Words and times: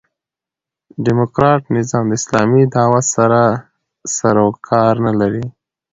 ډيموکراټ 1.03 1.61
نظام 1.77 2.05
د 2.09 2.13
اسلامي 2.19 2.63
دعوت 2.73 3.05
سره 3.15 3.41
سر 4.15 4.35
و 4.45 4.49
کار 4.67 4.93
نه 5.05 5.13
لري. 5.19 5.45